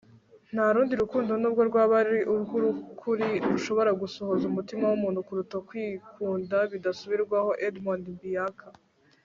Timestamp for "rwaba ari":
1.69-2.17